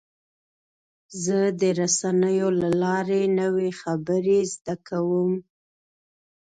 [1.23, 5.31] زه د رسنیو له لارې نوې خبرې زده کوم.